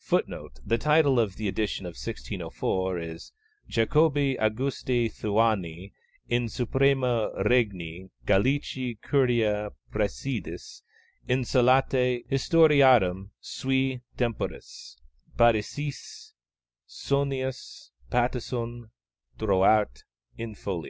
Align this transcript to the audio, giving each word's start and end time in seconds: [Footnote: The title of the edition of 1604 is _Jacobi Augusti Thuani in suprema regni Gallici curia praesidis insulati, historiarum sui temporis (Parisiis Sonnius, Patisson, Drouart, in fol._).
[Footnote: 0.00 0.60
The 0.66 0.76
title 0.76 1.18
of 1.18 1.36
the 1.36 1.48
edition 1.48 1.86
of 1.86 1.92
1604 1.96 2.98
is 2.98 3.32
_Jacobi 3.70 4.36
Augusti 4.38 5.08
Thuani 5.08 5.94
in 6.28 6.50
suprema 6.50 7.30
regni 7.46 8.10
Gallici 8.26 8.98
curia 9.00 9.70
praesidis 9.90 10.82
insulati, 11.26 12.22
historiarum 12.28 13.30
sui 13.40 14.02
temporis 14.18 14.96
(Parisiis 15.38 16.34
Sonnius, 16.86 17.92
Patisson, 18.10 18.90
Drouart, 19.38 20.02
in 20.36 20.54
fol._). 20.54 20.84